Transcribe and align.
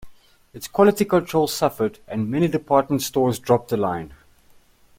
Its 0.51 0.67
quality 0.67 1.05
control 1.05 1.45
suffered, 1.45 1.99
and 2.07 2.27
many 2.27 2.47
department 2.47 3.03
stores 3.03 3.37
dropped 3.37 3.69
the 3.69 3.77
line. 3.77 4.11